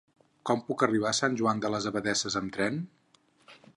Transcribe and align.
Com 0.49 0.61
puc 0.69 0.85
arribar 0.87 1.11
a 1.11 1.17
Sant 1.17 1.37
Joan 1.41 1.61
de 1.65 1.71
les 1.75 1.87
Abadesses 1.91 2.39
amb 2.41 2.53
tren? 2.57 2.81